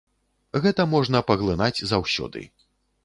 Гэта 0.63 0.85
можна 0.95 1.21
паглынаць 1.29 1.85
заўсёды. 1.93 2.47